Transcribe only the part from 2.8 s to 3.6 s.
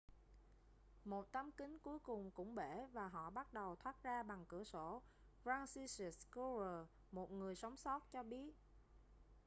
và họ bắt